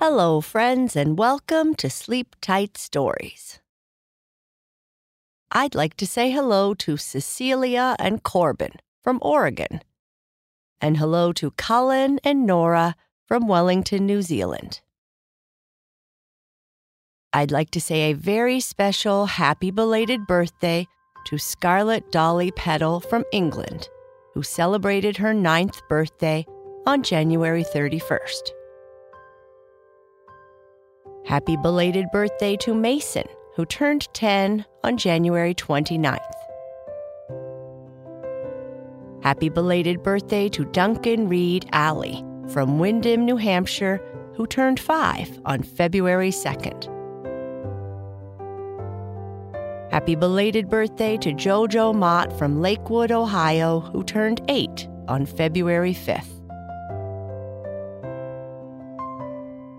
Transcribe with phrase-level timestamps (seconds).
[0.00, 3.58] Hello, friends, and welcome to Sleep Tight Stories.
[5.50, 9.82] I'd like to say hello to Cecilia and Corbin from Oregon,
[10.80, 12.94] and hello to Colin and Nora
[13.26, 14.82] from Wellington, New Zealand.
[17.32, 20.86] I'd like to say a very special happy belated birthday
[21.26, 23.88] to Scarlett Dolly Peddle from England,
[24.34, 26.46] who celebrated her ninth birthday
[26.86, 28.52] on January 31st.
[31.24, 36.18] Happy belated birthday to Mason, who turned 10 on January 29th.
[39.22, 44.00] Happy belated birthday to Duncan Reed Alley from Windham, New Hampshire,
[44.34, 46.94] who turned 5 on February 2nd.
[49.90, 56.37] Happy belated birthday to Jojo Mott from Lakewood, Ohio, who turned 8 on February 5th.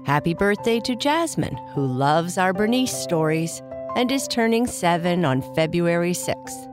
[0.10, 3.62] Happy birthday to Jasmine, who loves our Bernice stories
[3.96, 6.66] and is turning 7 on February 6th.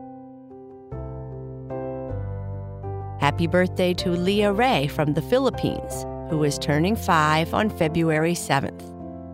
[3.21, 8.91] Happy birthday to Leah Ray from the Philippines, who is turning 5 on February 7th.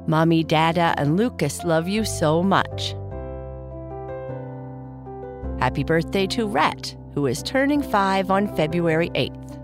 [0.09, 2.97] Mommy, Dada, and Lucas love you so much.
[5.61, 9.62] Happy birthday to Rhett, who is turning 5 on February 8th.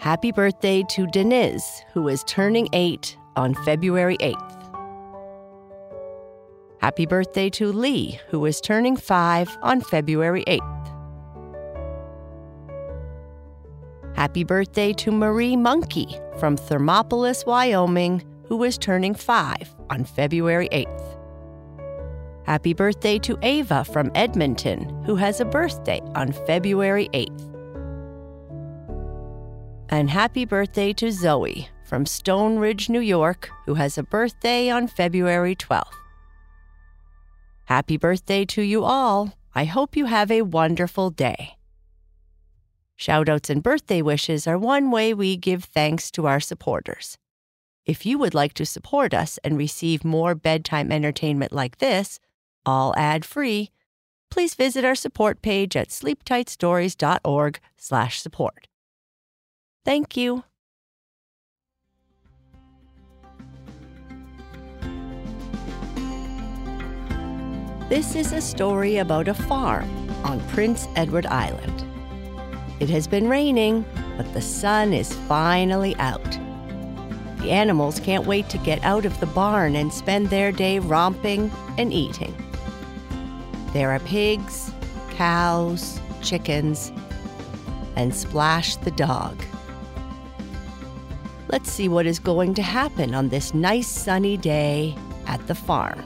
[0.00, 4.54] Happy birthday to Deniz, who is turning 8 on February 8th.
[6.80, 10.86] Happy birthday to Lee, who is turning 5 on February 8th.
[14.14, 21.18] Happy birthday to Marie Monkey from Thermopolis, Wyoming, who is turning 5 on February 8th.
[22.44, 27.47] Happy birthday to Ava from Edmonton, who has a birthday on February 8th.
[29.90, 34.86] And happy birthday to Zoe from Stone Ridge, New York, who has a birthday on
[34.86, 35.86] February 12th.
[37.64, 39.32] Happy birthday to you all.
[39.54, 41.56] I hope you have a wonderful day.
[42.98, 47.16] Shoutouts and birthday wishes are one way we give thanks to our supporters.
[47.86, 52.20] If you would like to support us and receive more bedtime entertainment like this,
[52.66, 53.70] all ad-free,
[54.30, 58.67] please visit our support page at sleeptightstories.org/support.
[59.88, 60.44] Thank you.
[67.88, 69.88] This is a story about a farm
[70.24, 71.86] on Prince Edward Island.
[72.80, 73.86] It has been raining,
[74.18, 76.32] but the sun is finally out.
[77.38, 81.50] The animals can't wait to get out of the barn and spend their day romping
[81.78, 82.36] and eating.
[83.72, 84.70] There are pigs,
[85.12, 86.92] cows, chickens,
[87.96, 89.42] and Splash the dog.
[91.50, 94.94] Let's see what is going to happen on this nice sunny day
[95.26, 96.04] at the farm.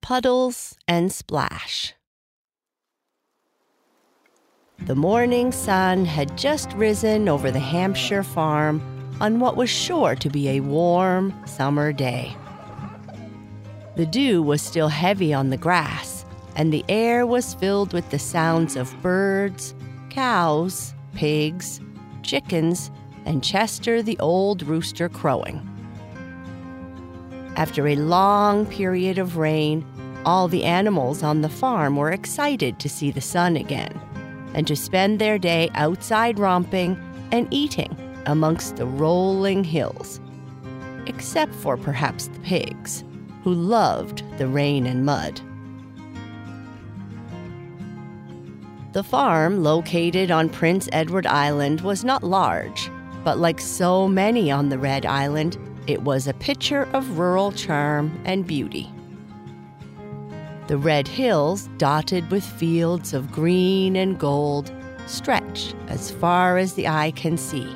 [0.00, 1.94] Puddles and Splash.
[4.80, 8.82] The morning sun had just risen over the Hampshire farm
[9.20, 12.34] on what was sure to be a warm summer day.
[13.96, 16.24] The dew was still heavy on the grass,
[16.56, 19.74] and the air was filled with the sounds of birds,
[20.12, 21.80] cows, pigs,
[22.22, 22.90] chickens,
[23.24, 25.66] and Chester the old rooster crowing.
[27.56, 29.86] After a long period of rain,
[30.26, 33.98] all the animals on the farm were excited to see the sun again
[34.52, 37.96] and to spend their day outside romping and eating
[38.26, 40.20] amongst the rolling hills,
[41.06, 43.02] except for perhaps the pigs,
[43.44, 45.40] who loved the rain and mud.
[48.92, 52.90] The farm, located on Prince Edward Island, was not large,
[53.24, 58.20] but like so many on the Red Island, it was a picture of rural charm
[58.26, 58.92] and beauty.
[60.66, 64.70] The red hills, dotted with fields of green and gold,
[65.06, 67.74] stretch as far as the eye can see.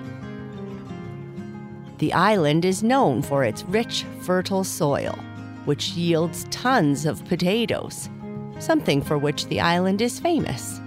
[1.97, 5.19] The island is known for its rich, fertile soil,
[5.65, 8.11] which yields tons of potatoes,
[8.59, 10.83] something for which the island is famous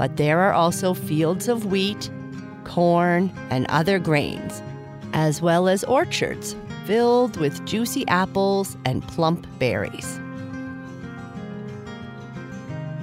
[0.00, 2.10] but there are also fields of wheat,
[2.64, 4.62] corn, and other grains,
[5.12, 6.56] as well as orchards
[6.86, 10.18] filled with juicy apples and plump berries.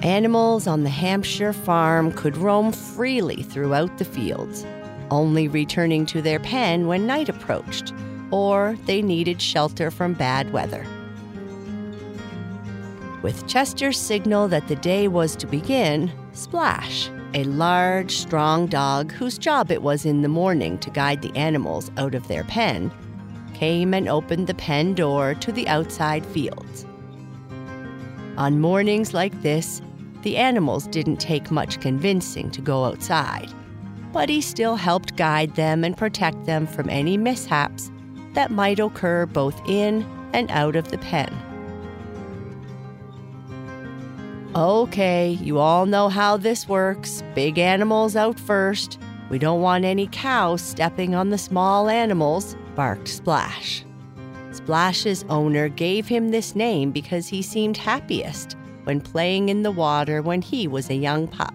[0.02, 4.66] Animals on the Hampshire farm could roam freely throughout the fields,
[5.12, 7.94] only returning to their pen when night approached
[8.32, 10.84] or they needed shelter from bad weather.
[13.22, 19.38] With Chester's signal that the day was to begin, Splash, a large, strong dog whose
[19.38, 22.92] job it was in the morning to guide the animals out of their pen,
[23.54, 26.86] came and opened the pen door to the outside fields.
[28.36, 29.82] On mornings like this,
[30.22, 33.52] the animals didn't take much convincing to go outside,
[34.12, 37.90] but he still helped guide them and protect them from any mishaps
[38.34, 41.36] that might occur both in and out of the pen.
[44.56, 47.22] Okay, you all know how this works.
[47.34, 48.98] Big animals out first.
[49.28, 53.84] We don't want any cows stepping on the small animals, barked Splash.
[54.52, 60.22] Splash's owner gave him this name because he seemed happiest when playing in the water
[60.22, 61.54] when he was a young pup.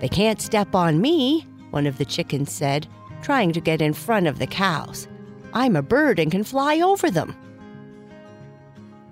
[0.00, 2.86] They can't step on me, one of the chickens said,
[3.22, 5.08] trying to get in front of the cows.
[5.54, 7.34] I'm a bird and can fly over them.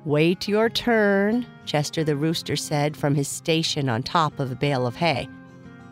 [0.04, 4.86] Wait your turn, Chester the rooster said from his station on top of a bale
[4.86, 5.28] of hay.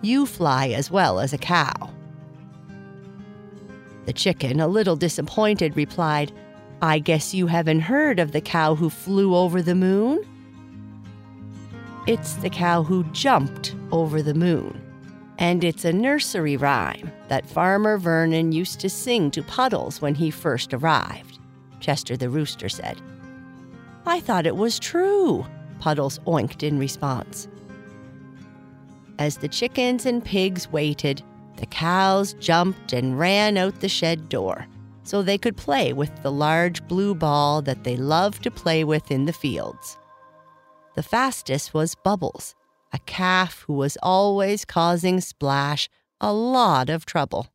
[0.03, 1.93] You fly as well as a cow.
[4.07, 6.33] The chicken, a little disappointed, replied,
[6.83, 10.27] I guess you haven't heard of the cow who flew over the moon?
[12.07, 14.81] It's the cow who jumped over the moon.
[15.39, 20.31] And it's a nursery rhyme that Farmer Vernon used to sing to Puddles when he
[20.31, 21.39] first arrived,
[21.81, 23.01] Chester the rooster said.
[24.07, 25.47] I thought it was true,
[25.81, 27.49] Puddles oinked in response.
[29.19, 31.23] As the chickens and pigs waited,
[31.57, 34.67] the cows jumped and ran out the shed door
[35.03, 39.11] so they could play with the large blue ball that they loved to play with
[39.11, 39.99] in the fields.
[40.95, 42.55] The fastest was Bubbles,
[42.93, 45.89] a calf who was always causing Splash
[46.21, 47.49] a lot of trouble.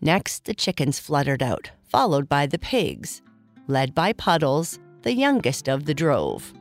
[0.00, 3.20] Next, the chickens fluttered out, followed by the pigs,
[3.66, 6.52] led by Puddles, the youngest of the drove.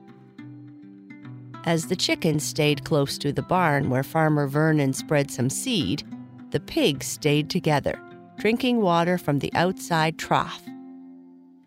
[1.65, 6.03] As the chickens stayed close to the barn where Farmer Vernon spread some seed,
[6.51, 8.00] the pigs stayed together,
[8.38, 10.63] drinking water from the outside trough.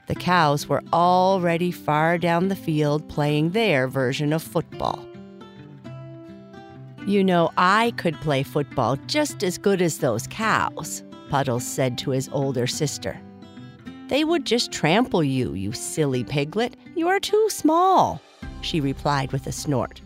[0.09, 5.07] The cows were already far down the field playing their version of football.
[7.07, 12.11] You know, I could play football just as good as those cows, Puddles said to
[12.11, 13.21] his older sister.
[14.09, 16.77] They would just trample you, you silly piglet.
[16.95, 18.21] You are too small,
[18.61, 20.01] she replied with a snort.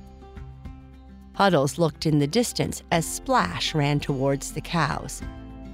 [1.32, 5.22] Puddles looked in the distance as Splash ran towards the cows,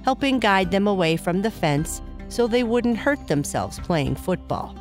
[0.03, 4.75] helping guide them away from the fence so they wouldn't hurt themselves playing football.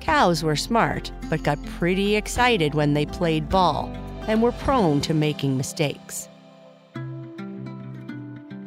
[0.00, 3.92] Cows were smart, but got pretty excited when they played ball
[4.28, 6.28] and were prone to making mistakes.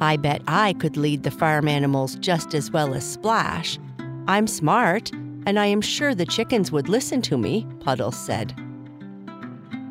[0.01, 3.77] I bet I could lead the farm animals just as well as Splash.
[4.27, 5.11] I'm smart,
[5.45, 8.55] and I am sure the chickens would listen to me, Puddles said.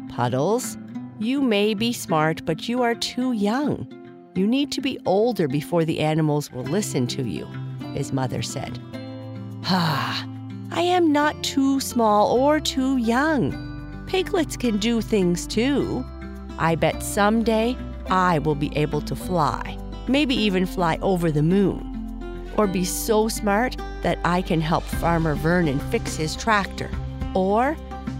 [0.08, 0.78] Puddles,
[1.19, 3.87] you may be smart, but you are too young.
[4.34, 7.46] You need to be older before the animals will listen to you,
[7.93, 8.81] his mother said.
[9.64, 10.26] Ah,
[10.70, 14.05] I am not too small or too young.
[14.06, 16.02] Piglets can do things too.
[16.58, 17.76] I bet someday
[18.08, 19.76] I will be able to fly
[20.08, 22.50] maybe even fly over the moon.
[22.56, 26.91] Or be so smart that I can help Farmer Vernon fix his tractor.
[27.34, 27.77] Or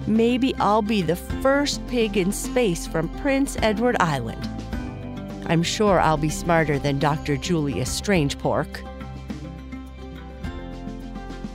[0.07, 4.49] maybe I'll be the first pig in space from Prince Edward Island.
[5.47, 7.37] I'm sure I'll be smarter than Dr.
[7.37, 8.85] Julius Strangepork.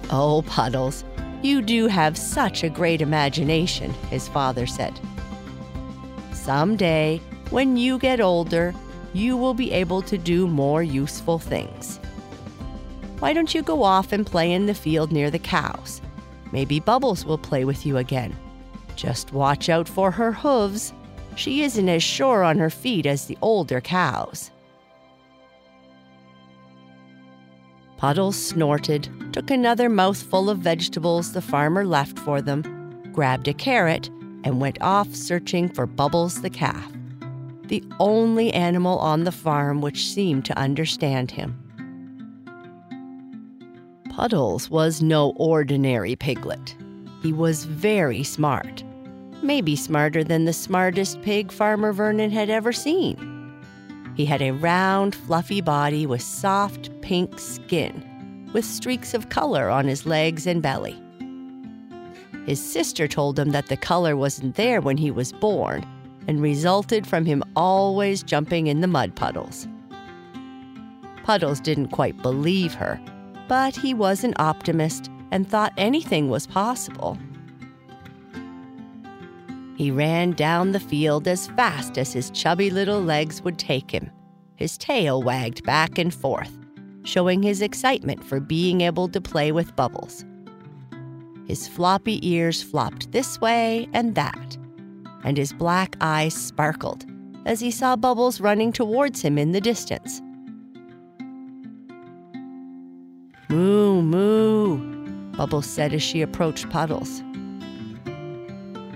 [0.09, 1.03] Oh, Puddles,
[1.41, 4.99] you do have such a great imagination, his father said.
[6.33, 8.73] Someday, when you get older,
[9.13, 11.99] you will be able to do more useful things.
[13.19, 16.01] Why don't you go off and play in the field near the cows?
[16.51, 18.35] Maybe Bubbles will play with you again.
[18.95, 20.93] Just watch out for her hooves.
[21.35, 24.51] She isn't as sure on her feet as the older cows.
[27.97, 32.61] Puddles snorted, took another mouthful of vegetables the farmer left for them,
[33.13, 34.09] grabbed a carrot,
[34.43, 36.92] and went off searching for Bubbles the calf
[37.73, 41.57] the only animal on the farm which seemed to understand him.
[44.11, 46.75] Puddles was no ordinary piglet.
[47.23, 48.83] He was very smart,
[49.41, 53.17] maybe smarter than the smartest pig Farmer Vernon had ever seen.
[54.15, 59.87] He had a round, fluffy body with soft pink skin, with streaks of color on
[59.87, 61.01] his legs and belly.
[62.45, 65.83] His sister told him that the color wasn't there when he was born
[66.27, 69.67] and resulted from him always jumping in the mud puddles.
[71.23, 72.99] Puddles didn't quite believe her,
[73.47, 77.17] but he was an optimist and thought anything was possible.
[79.75, 84.11] He ran down the field as fast as his chubby little legs would take him.
[84.55, 86.57] His tail wagged back and forth,
[87.03, 90.23] showing his excitement for being able to play with Bubbles.
[91.47, 94.57] His floppy ears flopped this way and that,
[95.23, 97.05] and his black eyes sparkled
[97.45, 100.21] as he saw Bubbles running towards him in the distance.
[103.49, 107.21] Moo, moo, Bubbles said as she approached Puddles.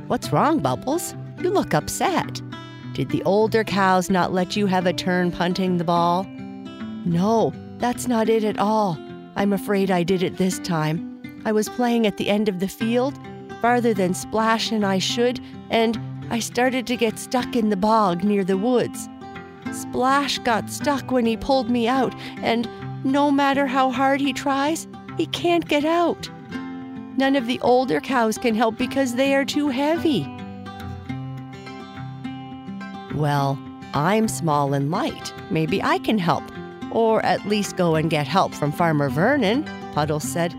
[0.08, 1.14] What's wrong, Bubbles?
[1.40, 2.42] You look upset.
[2.94, 6.24] Did the older cows not let you have a turn punting the ball?
[7.06, 8.98] No, that's not it at all.
[9.36, 11.22] I'm afraid I did it this time.
[11.46, 13.20] I was playing at the end of the field,
[13.62, 18.24] farther than Splash and I should, and I started to get stuck in the bog
[18.24, 19.08] near the woods.
[19.72, 22.68] Splash got stuck when he pulled me out, and
[23.04, 26.30] no matter how hard he tries, he can't get out.
[27.18, 30.28] None of the older cows can help because they are too heavy.
[33.16, 33.58] Well,
[33.94, 35.34] I'm small and light.
[35.50, 36.44] Maybe I can help.
[36.92, 40.54] Or at least go and get help from Farmer Vernon, Puddles said.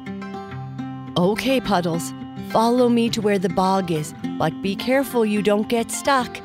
[1.17, 2.13] Okay, Puddles,
[2.51, 6.41] follow me to where the bog is, but be careful you don't get stuck.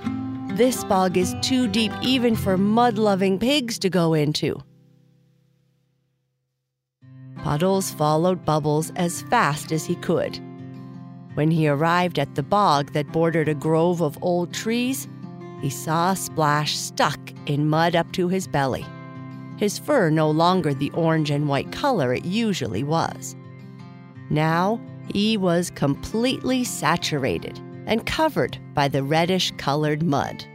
[0.50, 4.62] This bog is too deep even for mud loving pigs to go into.
[7.38, 10.40] Puddles followed Bubbles as fast as he could.
[11.34, 15.08] When he arrived at the bog that bordered a grove of old trees,
[15.62, 18.86] he saw Splash stuck in mud up to his belly,
[19.58, 23.36] his fur no longer the orange and white color it usually was.
[24.30, 24.80] Now
[25.12, 30.46] he was completely saturated and covered by the reddish colored mud.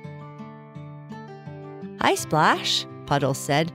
[2.00, 3.72] Hi, Splash, Puddles said.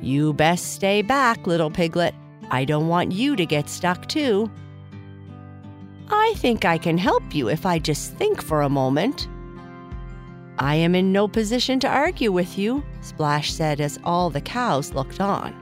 [0.00, 2.14] You best stay back, little piglet.
[2.50, 4.50] I don't want you to get stuck too.
[6.08, 9.28] I think I can help you if I just think for a moment.
[10.58, 14.92] I am in no position to argue with you, Splash said as all the cows
[14.92, 15.54] looked on.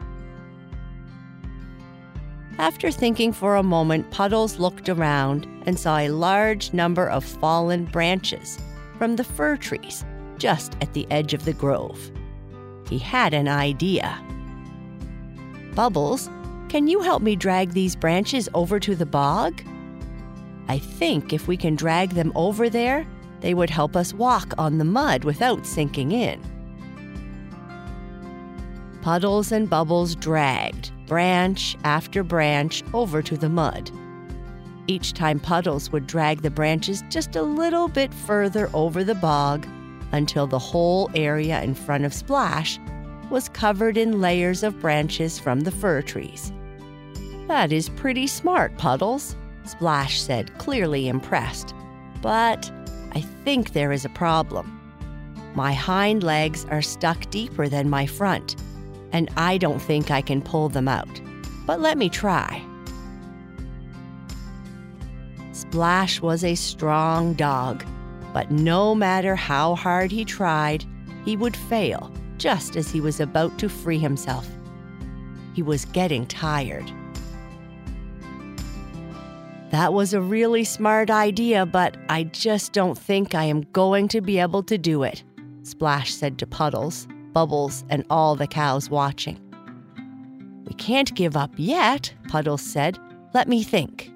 [2.58, 7.84] After thinking for a moment, Puddles looked around and saw a large number of fallen
[7.84, 8.58] branches
[8.96, 10.04] from the fir trees
[10.38, 12.10] just at the edge of the grove.
[12.88, 14.22] He had an idea.
[15.74, 16.30] Bubbles,
[16.70, 19.62] can you help me drag these branches over to the bog?
[20.68, 23.06] I think if we can drag them over there,
[23.40, 26.40] they would help us walk on the mud without sinking in.
[29.02, 33.90] Puddles and Bubbles dragged branch after branch over to the mud.
[34.88, 39.66] Each time Puddles would drag the branches just a little bit further over the bog
[40.12, 42.78] until the whole area in front of Splash
[43.30, 46.52] was covered in layers of branches from the fir trees.
[47.48, 51.74] That is pretty smart, Puddles, Splash said, clearly impressed.
[52.22, 52.70] But
[53.12, 54.72] I think there is a problem.
[55.54, 58.56] My hind legs are stuck deeper than my front,
[59.16, 61.20] and I don't think I can pull them out.
[61.64, 62.62] But let me try.
[65.52, 67.82] Splash was a strong dog,
[68.34, 70.84] but no matter how hard he tried,
[71.24, 74.46] he would fail just as he was about to free himself.
[75.54, 76.92] He was getting tired.
[79.70, 84.20] That was a really smart idea, but I just don't think I am going to
[84.20, 85.24] be able to do it,
[85.62, 89.38] Splash said to Puddles, Bubbles, and all the cows watching.
[90.66, 92.98] We can't give up yet, Puddles said.
[93.34, 94.10] Let me think.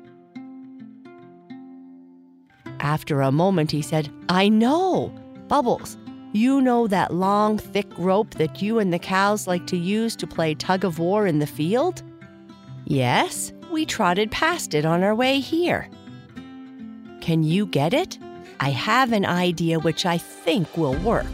[2.81, 5.13] After a moment, he said, I know.
[5.49, 5.99] Bubbles,
[6.33, 10.27] you know that long, thick rope that you and the cows like to use to
[10.27, 12.03] play tug of war in the field?
[12.87, 15.91] Yes, we trotted past it on our way here.
[17.21, 18.19] Can you get it?
[18.61, 21.27] I have an idea which I think will work.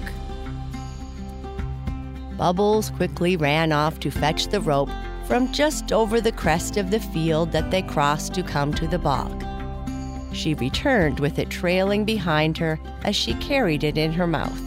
[2.36, 4.90] Bubbles quickly ran off to fetch the rope
[5.26, 8.98] from just over the crest of the field that they crossed to come to the
[8.98, 9.44] bog.
[10.32, 14.60] She returned with it trailing behind her as she carried it in her mouth.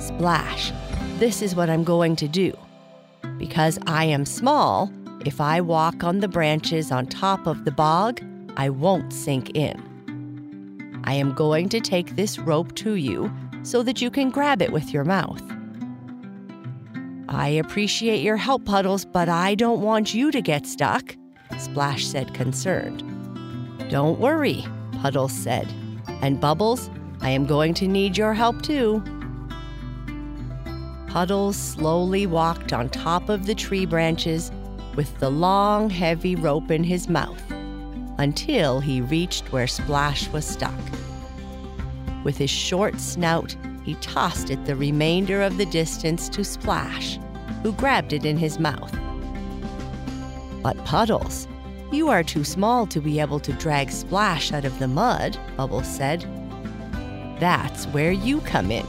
[0.00, 0.72] Splash,
[1.18, 2.56] this is what I'm going to do.
[3.38, 4.92] Because I am small,
[5.26, 8.20] if I walk on the branches on top of the bog,
[8.56, 9.82] I won't sink in.
[11.04, 14.72] I am going to take this rope to you so that you can grab it
[14.72, 15.42] with your mouth.
[17.28, 21.16] I appreciate your help, Puddles, but I don't want you to get stuck,
[21.58, 23.02] Splash said, concerned.
[23.88, 24.64] Don't worry,
[25.00, 25.72] Puddles said.
[26.20, 26.90] And Bubbles,
[27.20, 29.02] I am going to need your help too.
[31.08, 34.50] Puddles slowly walked on top of the tree branches
[34.94, 37.42] with the long, heavy rope in his mouth
[38.18, 40.72] until he reached where Splash was stuck.
[42.24, 47.18] With his short snout, he tossed it the remainder of the distance to Splash,
[47.62, 48.96] who grabbed it in his mouth.
[50.62, 51.48] But Puddles,
[51.90, 55.88] you are too small to be able to drag Splash out of the mud, Bubbles
[55.88, 56.24] said.
[57.40, 58.86] That's where you come in.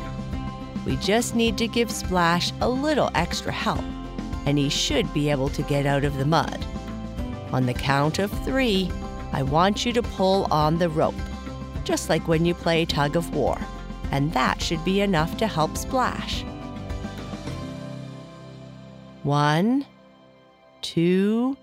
[0.85, 3.83] We just need to give Splash a little extra help,
[4.45, 6.63] and he should be able to get out of the mud.
[7.51, 8.91] On the count of three,
[9.31, 11.15] I want you to pull on the rope,
[11.83, 13.57] just like when you play tug of war,
[14.11, 16.43] and that should be enough to help Splash.
[19.23, 19.85] One,
[20.81, 21.57] two,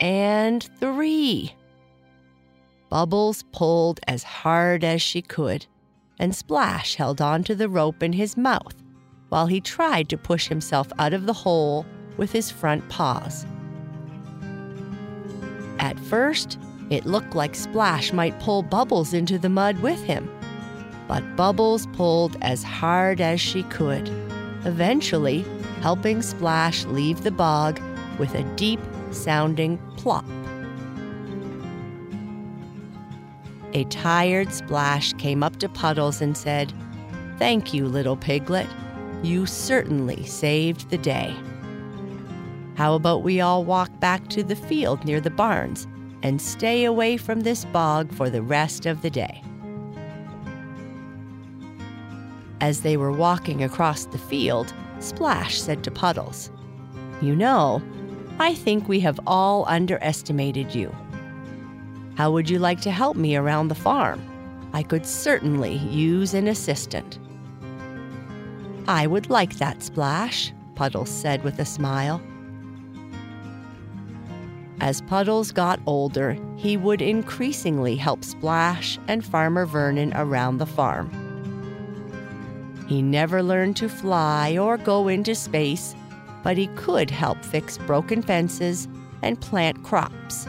[0.00, 1.54] and three.
[2.88, 5.66] Bubbles pulled as hard as she could,
[6.18, 8.74] and Splash held on to the rope in his mouth
[9.28, 11.84] while he tried to push himself out of the hole
[12.16, 13.44] with his front paws.
[15.78, 16.58] At first,
[16.90, 20.30] it looked like Splash might pull Bubbles into the mud with him,
[21.08, 24.08] but Bubbles pulled as hard as she could,
[24.64, 25.44] eventually
[25.80, 27.80] helping Splash leave the bog
[28.18, 30.24] with a deep sounding plop.
[33.72, 36.72] A tired Splash came up to Puddles and said,
[37.38, 38.68] Thank you, little piglet.
[39.22, 41.34] You certainly saved the day.
[42.76, 45.86] How about we all walk back to the field near the barns
[46.22, 49.42] and stay away from this bog for the rest of the day?
[52.60, 56.50] As they were walking across the field, Splash said to Puddles,
[57.20, 57.82] You know,
[58.38, 60.94] I think we have all underestimated you.
[62.16, 64.22] How would you like to help me around the farm?
[64.72, 67.18] I could certainly use an assistant.
[68.88, 72.22] I would like that, Splash, Puddles said with a smile.
[74.80, 81.10] As Puddles got older, he would increasingly help Splash and Farmer Vernon around the farm.
[82.86, 85.94] He never learned to fly or go into space,
[86.42, 88.86] but he could help fix broken fences
[89.22, 90.46] and plant crops.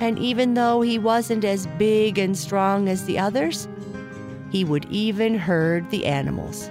[0.00, 3.68] And even though he wasn't as big and strong as the others,
[4.50, 6.70] he would even herd the animals.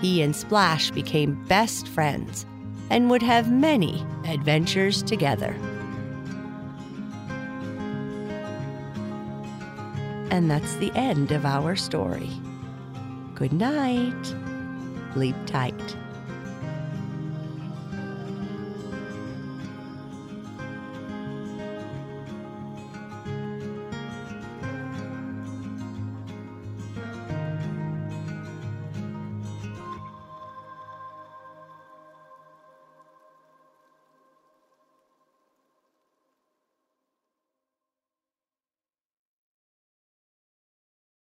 [0.00, 2.44] He and Splash became best friends
[2.90, 5.54] and would have many adventures together.
[10.30, 12.30] And that's the end of our story.
[13.34, 14.34] Good night
[15.16, 15.96] sleep tight.